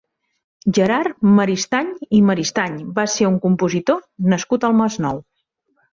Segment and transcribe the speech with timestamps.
[0.77, 4.03] Gerard Maristany i Maristany va ser un compositor
[4.35, 5.21] nascut al Masnou.